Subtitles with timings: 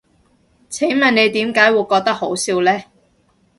[0.67, 2.71] 請問你點解會覺得好笑呢？